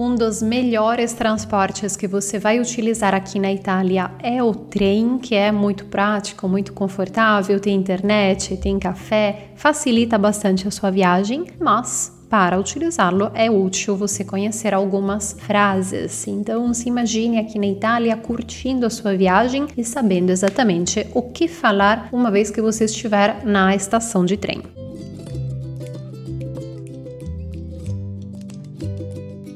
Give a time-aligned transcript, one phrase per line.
[0.00, 5.34] Um dos melhores transportes que você vai utilizar aqui na Itália é o trem, que
[5.34, 12.16] é muito prático, muito confortável, tem internet, tem café, facilita bastante a sua viagem, mas
[12.30, 16.28] para utilizá-lo é útil você conhecer algumas frases.
[16.28, 21.48] Então, se imagine aqui na Itália curtindo a sua viagem e sabendo exatamente o que
[21.48, 24.62] falar uma vez que você estiver na estação de trem.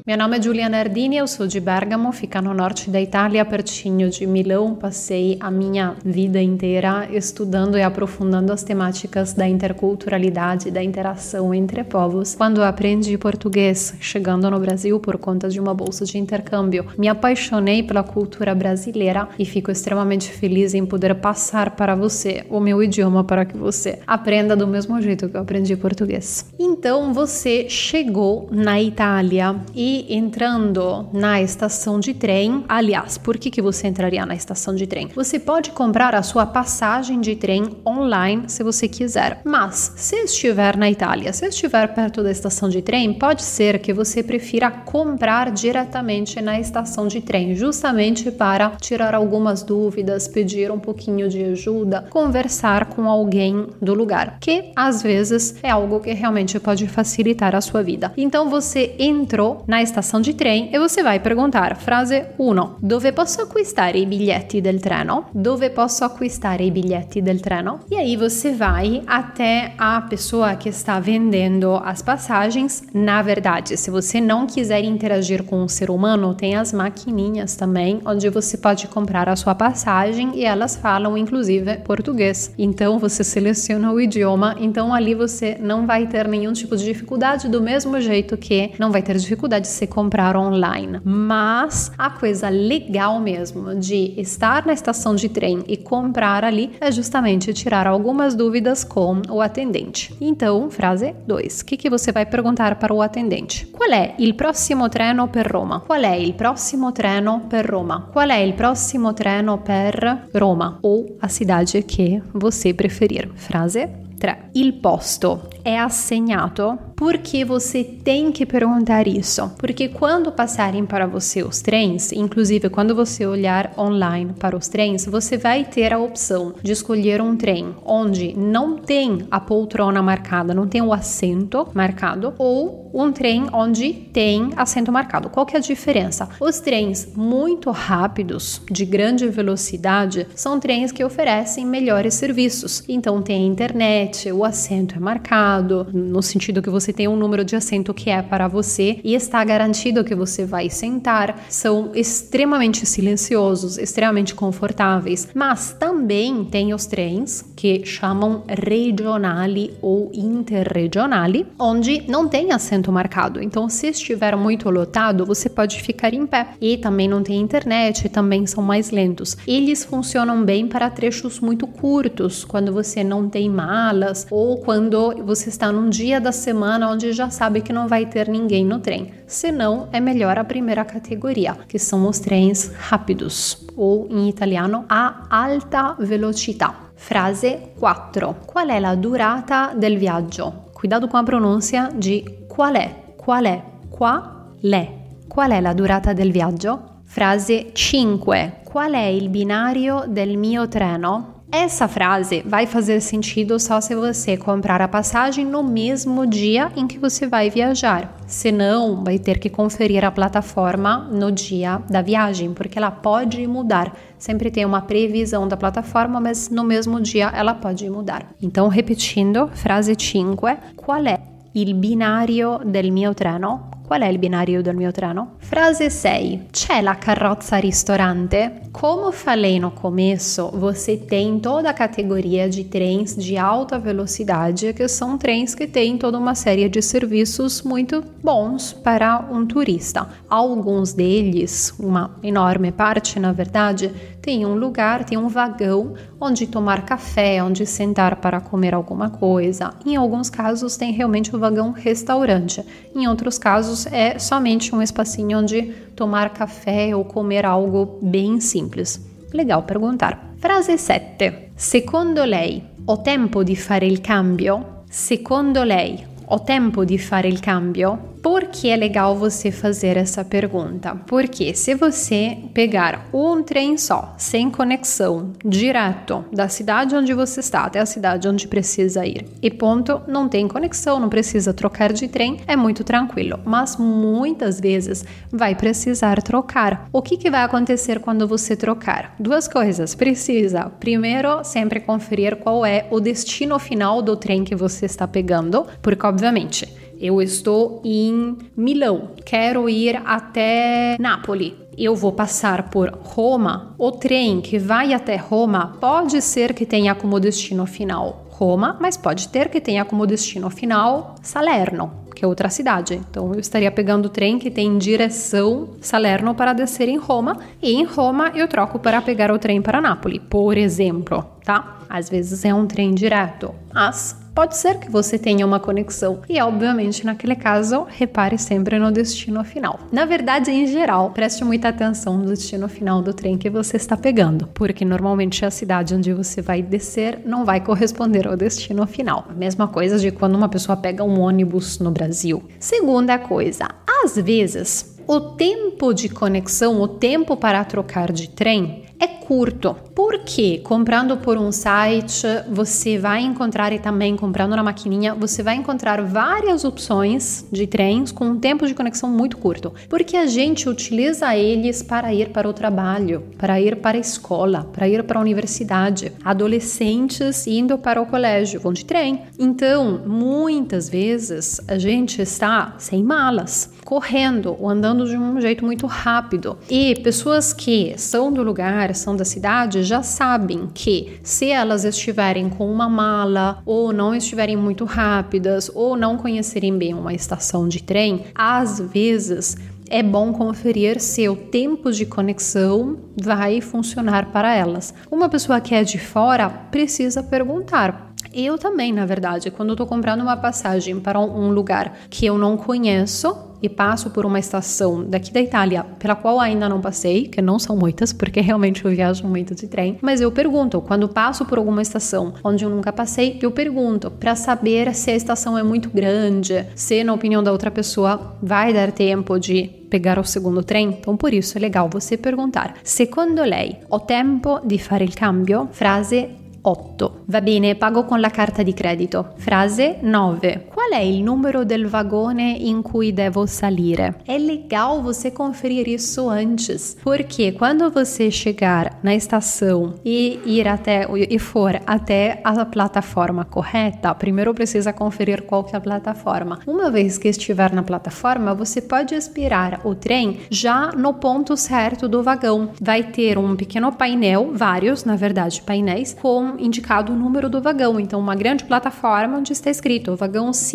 [0.05, 4.09] Meu nome é Giuliana Ardini, eu sou de Bergamo, fica no norte da Itália, pertinho
[4.09, 4.75] de Milão.
[4.75, 11.85] Passei a minha vida inteira estudando e aprofundando as temáticas da interculturalidade, da interação entre
[11.85, 12.35] povos.
[12.35, 17.81] Quando aprendi português, chegando no Brasil por conta de uma bolsa de intercâmbio, me apaixonei
[17.81, 23.23] pela cultura brasileira e fico extremamente feliz em poder passar para você o meu idioma
[23.23, 26.51] para que você aprenda do mesmo jeito que eu aprendi português.
[26.59, 33.61] Então, você chegou na Itália e entrando na estação de trem, aliás, por que, que
[33.61, 35.09] você entraria na estação de trem?
[35.15, 40.75] Você pode comprar a sua passagem de trem online se você quiser, mas se estiver
[40.77, 45.51] na Itália, se estiver perto da estação de trem, pode ser que você prefira comprar
[45.51, 52.05] diretamente na estação de trem, justamente para tirar algumas dúvidas, pedir um pouquinho de ajuda,
[52.09, 57.61] conversar com alguém do lugar, que às vezes é algo que realmente pode facilitar a
[57.61, 58.11] sua vida.
[58.17, 63.41] Então você entrou na estação de trem e você vai perguntar, frase 1, dove posso
[63.41, 65.25] acquistare i biglietti del treno?
[65.33, 67.79] Dove posso acquistare i biglietti del treno?
[67.91, 72.83] E aí você vai até a pessoa que está vendendo as passagens.
[72.93, 78.01] Na verdade, se você não quiser interagir com um ser humano, tem as maquininhas também,
[78.05, 82.53] onde você pode comprar a sua passagem e elas falam inclusive português.
[82.57, 87.49] Então você seleciona o idioma, então ali você não vai ter nenhum tipo de dificuldade,
[87.49, 91.01] do mesmo jeito que não vai ter dificuldade se comprar online.
[91.03, 96.91] Mas a coisa legal mesmo de estar na estação de trem e comprar ali é
[96.91, 100.15] justamente tirar algumas dúvidas com o atendente.
[100.21, 101.61] Então, frase 2.
[101.61, 103.65] O que, que você vai perguntar para o atendente?
[103.67, 105.81] Qual é o próximo treno per Roma?
[105.81, 108.09] Qual é o próximo treno per Roma?
[108.13, 110.79] Qual é o próximo treno per Roma?
[110.81, 113.29] Ou a cidade que você preferir.
[113.35, 113.89] Frase
[114.19, 114.37] 3.
[114.55, 119.51] Il posto é assegnato porque você tem que perguntar isso?
[119.57, 125.05] Porque quando passarem para você os trens, inclusive quando você olhar online para os trens,
[125.05, 130.53] você vai ter a opção de escolher um trem onde não tem a poltrona marcada,
[130.53, 135.29] não tem o assento marcado, ou um trem onde tem assento marcado.
[135.29, 136.29] Qual que é a diferença?
[136.39, 142.83] Os trens muito rápidos, de grande velocidade, são trens que oferecem melhores serviços.
[142.87, 147.55] Então tem internet, o assento é marcado, no sentido que você tem um número de
[147.55, 151.45] assento que é para você e está garantido que você vai sentar.
[151.49, 161.45] São extremamente silenciosos, extremamente confortáveis, mas também tem os trens que chamam regionali ou interregionali,
[161.59, 163.41] onde não tem assento marcado.
[163.41, 166.47] Então, se estiver muito lotado, você pode ficar em pé.
[166.61, 169.37] E também não tem internet, também são mais lentos.
[169.47, 175.42] Eles funcionam bem para trechos muito curtos, quando você não tem malas ou quando você
[175.49, 179.11] está num dia da semana onde já sabe que não vai ter ninguém no trem.
[179.27, 185.25] Senão, é melhor a primeira categoria, que são os trens rápidos, ou em italiano, a
[185.29, 186.75] alta velocità.
[186.95, 188.35] Frase 4.
[188.45, 190.53] Qual é a durata del viaggio?
[190.73, 192.89] Cuidado com a pronúncia de qual é.
[193.17, 193.63] Qual é?
[193.89, 194.23] Qual
[194.63, 194.89] é?
[195.27, 196.79] Qual é a durata del viaggio?
[197.03, 198.31] Frase 5.
[198.63, 201.32] Qual é il binario del mio treno?
[201.55, 206.87] Essa frase vai fazer sentido só se você comprar a passagem no mesmo dia em
[206.87, 208.11] que você vai viajar.
[208.25, 213.95] Senão, vai ter que conferir a plataforma no dia da viagem, porque ela pode mudar.
[214.17, 218.33] Sempre tem uma previsão da plataforma, mas no mesmo dia ela pode mudar.
[218.41, 221.19] Então, repetindo, frase 5: Qual é
[221.53, 223.69] il binario del mio treno?
[223.85, 225.33] Qual è il binario del mio treno?
[225.39, 226.47] Frase 6.
[226.51, 228.61] C'è la carrozza ristorante?
[228.71, 234.87] Como falei no começo, você tem toda a categoria de trens de alta velocidade, que
[234.87, 240.07] são trens que têm toda uma série de serviços muito bons para um turista.
[240.29, 243.91] Alguns deles, uma enorme parte na verdade,
[244.23, 249.73] tem um lugar, tem um vagão onde tomar café, onde sentar para comer alguma coisa.
[249.85, 252.63] Em alguns casos tem realmente o um vagão restaurante.
[252.95, 255.61] Em outros casos é somente um espacinho onde
[255.95, 258.99] tomar café ou comer algo bem simples.
[259.33, 260.33] Legal perguntar.
[260.37, 261.51] Frase 7.
[261.55, 264.83] Secondo lei, ho tempo di fare il cambio?
[264.89, 268.12] Secondo lei, ho tempo di fare il cambio?
[268.23, 270.95] Por que é legal você fazer essa pergunta?
[271.07, 277.65] Porque se você pegar um trem só, sem conexão, direto da cidade onde você está
[277.65, 282.07] até a cidade onde precisa ir, e ponto, não tem conexão, não precisa trocar de
[282.07, 283.41] trem, é muito tranquilo.
[283.43, 286.87] Mas muitas vezes vai precisar trocar.
[286.93, 289.15] O que, que vai acontecer quando você trocar?
[289.19, 289.95] Duas coisas.
[289.95, 295.67] Precisa, primeiro, sempre conferir qual é o destino final do trem que você está pegando,
[295.81, 301.51] porque obviamente eu estou em Milão, quero ir até Nápoles.
[301.77, 303.75] Eu vou passar por Roma.
[303.77, 308.95] O trem que vai até Roma pode ser que tenha como destino final Roma, mas
[308.95, 312.93] pode ter que tenha como destino final Salerno, que é outra cidade.
[312.93, 317.73] Então eu estaria pegando o trem que tem direção Salerno para descer em Roma, e
[317.73, 321.79] em Roma eu troco para pegar o trem para Nápoles, por exemplo, tá?
[321.89, 326.21] Às vezes é um trem direto, mas pode ser que você tenha uma conexão.
[326.27, 329.79] E, obviamente, naquele caso, repare sempre no destino final.
[329.91, 333.95] Na verdade, em geral, preste muita atenção no destino final do trem que você está
[333.95, 339.27] pegando, porque normalmente a cidade onde você vai descer não vai corresponder ao destino final.
[339.35, 342.43] Mesma coisa de quando uma pessoa pega um ônibus no Brasil.
[342.59, 343.67] Segunda coisa,
[344.03, 349.75] às vezes, o tempo de conexão, o tempo para trocar de trem é curto.
[349.93, 355.55] Porque comprando por um site, você vai encontrar e também comprando na maquininha, você vai
[355.55, 359.73] encontrar várias opções de trens com um tempo de conexão muito curto.
[359.89, 364.67] Porque a gente utiliza eles para ir para o trabalho, para ir para a escola,
[364.73, 366.11] para ir para a universidade.
[366.23, 369.21] Adolescentes indo para o colégio vão de trem.
[369.37, 375.85] Então, muitas vezes a gente está sem malas, correndo ou andando de um jeito muito
[375.87, 376.57] rápido.
[376.69, 382.49] E pessoas que são do lugar, são da cidade, já sabem que se elas estiverem
[382.49, 387.81] com uma mala ou não estiverem muito rápidas ou não conhecerem bem uma estação de
[387.83, 389.57] trem, às vezes
[389.89, 394.93] é bom conferir se o tempo de conexão vai funcionar para elas.
[395.11, 400.21] Uma pessoa que é de fora precisa perguntar eu também, na verdade, quando estou comprando
[400.21, 405.31] uma passagem para um lugar que eu não conheço e passo por uma estação daqui
[405.31, 409.25] da Itália pela qual ainda não passei, que não são muitas, porque realmente eu viajo
[409.25, 413.39] muito de trem, mas eu pergunto, quando passo por alguma estação onde eu nunca passei,
[413.41, 417.71] eu pergunto para saber se a estação é muito grande, se na opinião da outra
[417.71, 422.17] pessoa vai dar tempo de pegar o segundo trem, então por isso é legal você
[422.17, 422.75] perguntar.
[422.83, 425.69] Secondo lei, ho tempo di fare il cambio?
[425.71, 427.23] Frase 8.
[427.25, 429.33] Va bene, pago con la carta di credito.
[429.37, 430.69] Frase 9.
[430.85, 434.15] Qual è il numero del vagone in cui devo salire?
[434.25, 441.07] É legal você conferir isso antes, porque quando você chegar na estação e ir até
[441.29, 446.59] e for até a plataforma correta, primeiro precisa conferir qual que é a plataforma.
[446.67, 452.09] Uma vez que estiver na plataforma, você pode esperar o trem já no ponto certo
[452.09, 452.71] do vagão.
[452.81, 458.01] Vai ter um pequeno painel, vários, na verdade, painéis com indicado o número do vagão.
[458.01, 460.72] Então, uma grande plataforma onde está escrito vagão 5,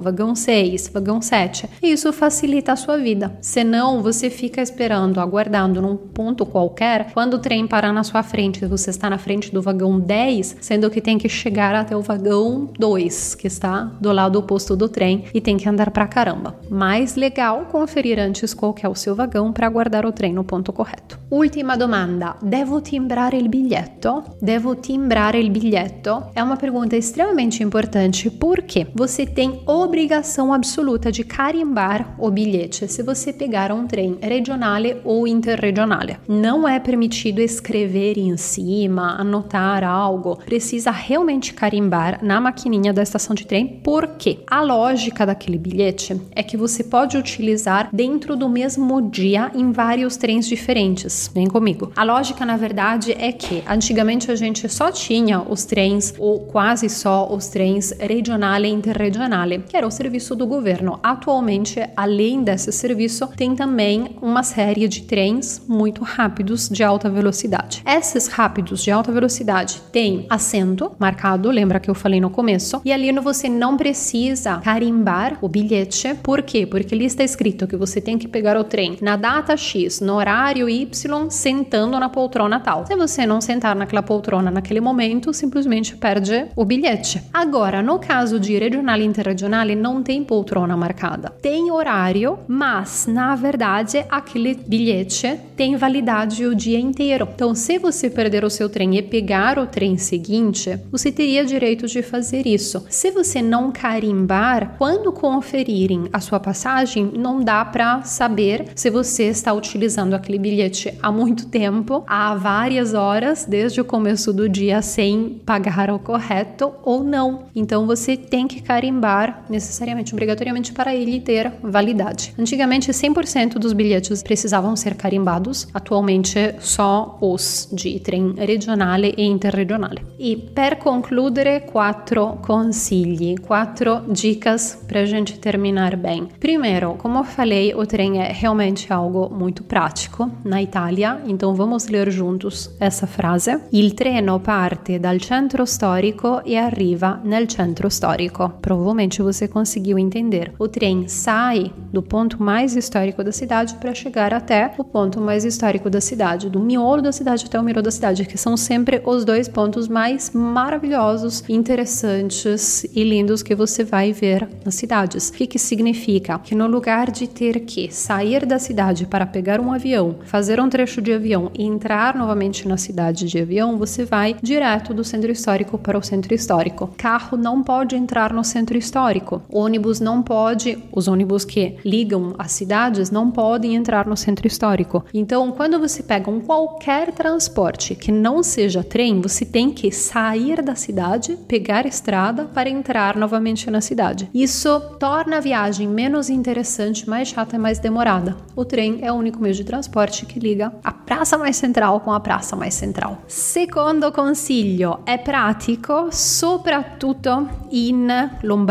[0.00, 1.68] vagão 6, vagão 7.
[1.82, 3.36] E isso facilita a sua vida.
[3.40, 8.64] Senão, você fica esperando, aguardando num ponto qualquer, quando o trem parar na sua frente,
[8.66, 12.70] você está na frente do vagão 10, sendo que tem que chegar até o vagão
[12.78, 16.54] 2, que está do lado oposto do trem e tem que andar pra caramba.
[16.70, 20.72] Mais legal conferir antes qual é o seu vagão para aguardar o trem no ponto
[20.72, 21.18] correto.
[21.30, 24.22] Última domanda: devo timbrar il biglietto?
[24.40, 26.24] Devo timbrar il biglietto?
[26.34, 33.02] É uma pergunta extremamente importante porque você tem obrigação absoluta de carimbar o bilhete se
[33.02, 36.18] você pegar um trem regionale ou interregionale.
[36.28, 40.36] Não é permitido escrever em cima, anotar algo.
[40.44, 46.42] Precisa realmente carimbar na maquininha da estação de trem porque a lógica daquele bilhete é
[46.42, 51.30] que você pode utilizar dentro do mesmo dia em vários trens diferentes.
[51.32, 51.92] Vem comigo.
[51.96, 56.88] A lógica, na verdade, é que antigamente a gente só tinha os trens, ou quase
[56.88, 59.29] só os trens regionale e interregionale,
[59.68, 60.98] que era o serviço do governo.
[61.02, 67.82] Atualmente, além desse serviço, tem também uma série de trens muito rápidos de alta velocidade.
[67.86, 72.92] Esses rápidos de alta velocidade têm assento marcado, lembra que eu falei no começo, e
[72.92, 76.14] ali você não precisa carimbar o bilhete.
[76.22, 76.66] Por quê?
[76.66, 80.14] Porque ali está escrito que você tem que pegar o trem na data X, no
[80.14, 82.86] horário Y, sentando na poltrona tal.
[82.86, 87.22] Se você não sentar naquela poltrona naquele momento, simplesmente perde o bilhete.
[87.32, 91.30] Agora, no caso de regional e interregionale não tem poltrona marcada.
[91.42, 97.28] Tem horário, mas na verdade aquele bilhete tem validade o dia inteiro.
[97.34, 101.86] Então, se você perder o seu trem e pegar o trem seguinte, você teria direito
[101.86, 102.84] de fazer isso.
[102.88, 109.24] Se você não carimbar, quando conferirem a sua passagem, não dá para saber se você
[109.24, 114.80] está utilizando aquele bilhete há muito tempo, há várias horas, desde o começo do dia,
[114.80, 117.44] sem pagar o correto ou não.
[117.54, 119.09] Então você tem que carimbar
[119.48, 122.34] necessariamente, obrigatoriamente, para ele ter validade.
[122.38, 130.04] Antigamente, 100% dos bilhetes precisavam ser carimbados, atualmente só os de trem regionale e interregionale.
[130.18, 136.28] E per concludere, quattro consigli, quatro dicas para a gente terminar bem.
[136.38, 141.88] Primeiro, como eu falei, o trem é realmente algo muito prático na Itália, então vamos
[141.88, 143.58] ler juntos essa frase.
[143.72, 148.52] Il treno parte dal centro storico e arriva nel centro storico.
[149.00, 150.52] Provavelmente você conseguiu entender.
[150.58, 155.44] O trem sai do ponto mais histórico da cidade para chegar até o ponto mais
[155.44, 159.00] histórico da cidade, do miolo da cidade até o miolo da cidade, que são sempre
[159.04, 165.30] os dois pontos mais maravilhosos, interessantes e lindos que você vai ver nas cidades.
[165.30, 166.38] O que, que significa?
[166.38, 170.68] Que no lugar de ter que sair da cidade para pegar um avião, fazer um
[170.68, 175.32] trecho de avião e entrar novamente na cidade de avião, você vai direto do centro
[175.32, 176.90] histórico para o centro histórico.
[176.98, 179.42] Carro não pode entrar no centro histórico.
[179.48, 185.04] Ônibus não pode, os ônibus que ligam as cidades não podem entrar no centro histórico.
[185.14, 190.62] Então, quando você pega um qualquer transporte que não seja trem, você tem que sair
[190.62, 194.28] da cidade, pegar estrada para entrar novamente na cidade.
[194.34, 198.36] Isso torna a viagem menos interessante, mais chata e mais demorada.
[198.56, 202.12] O trem é o único meio de transporte que liga a praça mais central com
[202.12, 203.18] a praça mais central.
[203.26, 208.08] Secondo consiglio, è pratico soprattutto in
[208.42, 208.69] Lombardia,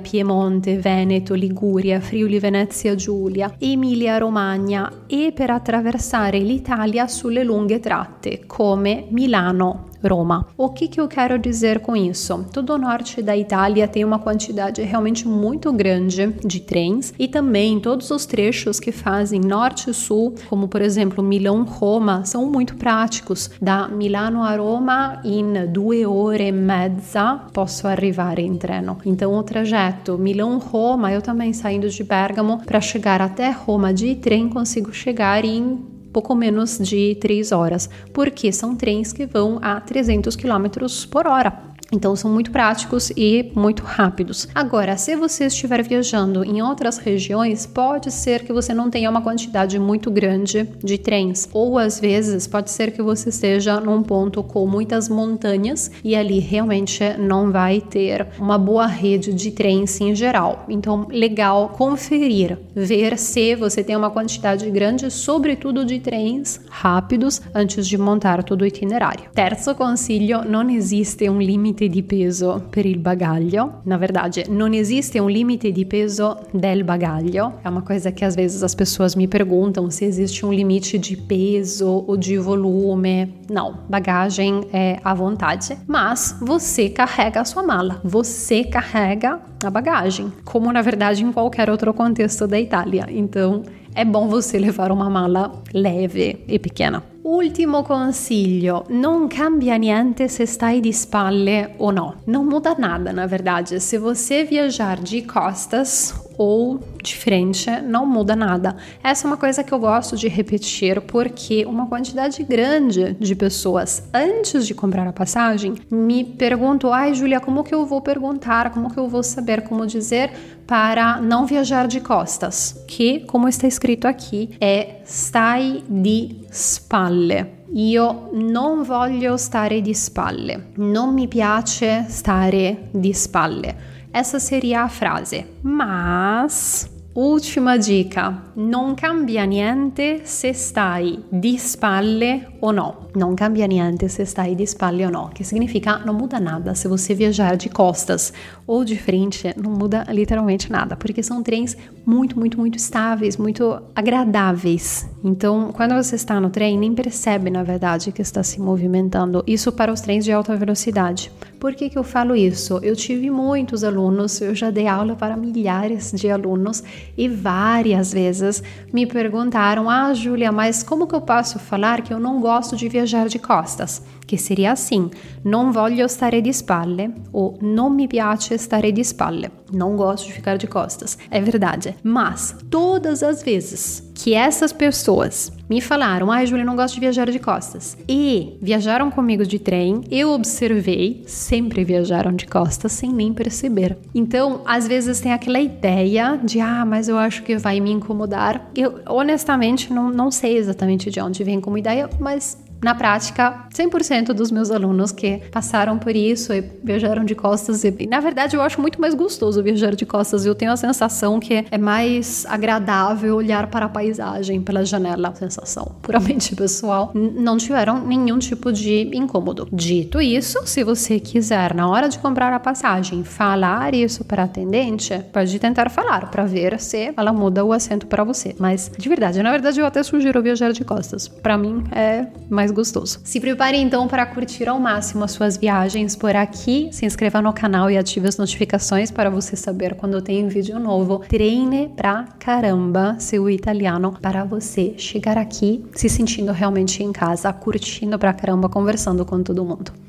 [0.00, 8.44] Piemonte, Veneto, Liguria, Friuli Venezia Giulia, Emilia Romagna e per attraversare l'Italia sulle lunghe tratte
[8.46, 10.46] come Milano, Roma.
[10.56, 12.44] O que, que eu quero dizer com isso?
[12.52, 17.80] Todo o norte da Itália tem uma quantidade realmente muito grande de trens e também
[17.80, 23.50] todos os trechos que fazem norte e sul, como por exemplo Milão-Roma, são muito práticos.
[23.60, 28.98] Da Milano a Roma, in due ore e mezza, posso arrivare em treno.
[29.04, 34.48] Então, o trajeto Milão-Roma, eu também saindo de Bergamo, para chegar até Roma de trem,
[34.48, 40.34] consigo chegar em pouco menos de 3 horas, porque são trens que vão a 300
[40.34, 40.66] km
[41.12, 41.77] por hora.
[41.90, 44.46] Então são muito práticos e muito rápidos.
[44.54, 49.22] Agora, se você estiver viajando em outras regiões, pode ser que você não tenha uma
[49.22, 54.42] quantidade muito grande de trens, ou às vezes pode ser que você esteja num ponto
[54.42, 60.14] com muitas montanhas e ali realmente não vai ter uma boa rede de trens em
[60.14, 60.66] geral.
[60.68, 67.88] Então, legal conferir, ver se você tem uma quantidade grande, sobretudo de trens rápidos, antes
[67.88, 69.30] de montar todo o itinerário.
[69.34, 73.80] Terzo consiglio: não existe um limite limite di peso per il bagaglio.
[73.84, 77.52] Na verdade, non esiste um limite di peso del bagaglio.
[77.62, 81.16] É uma coisa que às vezes as pessoas me perguntam se existe um limite de
[81.16, 83.32] peso ou de volume.
[83.48, 90.32] Não, bagagem é à vontade, mas você carrega a sua mala, você carrega a bagagem,
[90.44, 93.06] como na verdade em qualquer outro contexto da Itália.
[93.08, 93.62] Então,
[93.94, 97.02] é bom você levar uma mala leve e pequena.
[97.30, 102.22] Ultimo consiglio, non cambia niente se stai di spalle o no.
[102.24, 103.80] Não muda nada, na verdade.
[103.80, 108.76] Se você viajar de costas ou de frente, não muda nada.
[109.02, 114.08] Essa é uma coisa que eu gosto de repetir porque uma quantidade grande de pessoas
[114.14, 118.70] antes de comprar a passagem me perguntam: "Ai, Julia, como que eu vou perguntar?
[118.70, 120.30] Como que eu vou saber como dizer
[120.66, 127.56] para não viajar de costas?" Que, como está escrito aqui, é stai di spalle.
[127.72, 130.68] Io non voglio stare di spalle.
[130.76, 133.87] Non mi piace stare di spalle.
[134.12, 135.46] Essa seria a frase.
[135.62, 143.08] Mas Última dica: non cambia niente se stai di spalle o no.
[143.14, 146.86] Non cambia niente se stai di spalle o no, que significa não muda nada se
[146.86, 148.32] você viajar de costas
[148.64, 153.82] ou de frente, não muda literalmente nada, porque são trens muito, muito, muito estáveis, muito
[153.96, 155.08] agradáveis.
[155.24, 159.42] Então, quando você está no trem, nem percebe, na verdade, que está se movimentando.
[159.44, 161.32] Isso para os trens de alta velocidade.
[161.58, 162.78] Por que, que eu falo isso?
[162.82, 166.82] Eu tive muitos alunos, eu já dei aula para milhares de alunos
[167.16, 168.62] e várias vezes
[168.92, 172.88] me perguntaram: Ah, Júlia, mas como que eu posso falar que eu não gosto de
[172.88, 174.02] viajar de costas?
[174.28, 175.08] che seria assim:
[175.44, 179.50] non voglio stare di spalle ou non mi piace stare di spalle.
[179.72, 181.16] Não gosto de ficar de costas.
[181.30, 181.96] É verdade.
[182.02, 187.00] Mas todas as vezes que essas pessoas me falaram, ai, ah, Júlia, não gosto de
[187.00, 193.12] viajar de costas, e viajaram comigo de trem, eu observei, sempre viajaram de costas sem
[193.12, 193.96] nem perceber.
[194.12, 198.70] Então, às vezes tem aquela ideia de, ah, mas eu acho que vai me incomodar.
[198.74, 204.32] Eu, honestamente, não, não sei exatamente de onde vem como ideia, mas na prática, 100%
[204.32, 208.62] dos meus alunos que passaram por isso e viajaram de costas, e na verdade eu
[208.62, 210.46] acho muito mais gostoso viajar de costas.
[210.46, 215.34] Eu tenho a sensação que é mais agradável olhar para a paisagem pela janela.
[215.34, 217.12] Sensação puramente pessoal.
[217.14, 219.68] Não tiveram nenhum tipo de incômodo.
[219.72, 224.44] Dito isso, se você quiser, na hora de comprar a passagem, falar isso para a
[224.46, 228.54] atendente, pode tentar falar para ver se ela muda o assento para você.
[228.58, 231.28] Mas de verdade, na verdade eu até sugiro viajar de costas.
[231.28, 233.20] Para mim é mais mais gostoso.
[233.24, 236.88] Se prepare então para curtir ao máximo as suas viagens por aqui.
[236.92, 241.20] Se inscreva no canal e ative as notificações para você saber quando tem vídeo novo.
[241.28, 248.18] Treine pra caramba seu italiano para você chegar aqui se sentindo realmente em casa, curtindo
[248.18, 250.07] pra caramba, conversando com todo mundo.